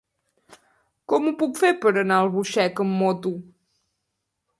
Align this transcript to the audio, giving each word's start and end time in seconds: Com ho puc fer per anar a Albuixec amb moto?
Com 1.11 1.27
ho 1.27 1.33
puc 1.41 1.61
fer 1.63 1.69
per 1.83 1.91
anar 2.03 2.17
a 2.21 2.23
Albuixec 2.29 2.81
amb 2.85 2.97
moto? 3.03 3.35